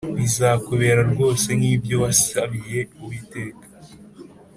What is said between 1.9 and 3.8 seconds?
wasabiye Uwiteka